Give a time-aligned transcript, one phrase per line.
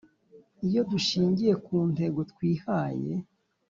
[0.67, 3.11] iyo dushingiye kuntego twihaye